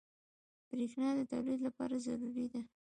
بریښنا 0.69 1.09
د 1.17 1.21
تولید 1.31 1.59
لپاره 1.67 1.95
ضروري 2.05 2.45
ده. 2.53 2.61